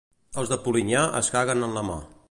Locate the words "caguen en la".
1.37-1.87